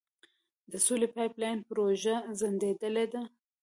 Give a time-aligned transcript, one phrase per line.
[0.71, 3.21] د سولې پایپ لاین پروژه ځنډیدلې ده.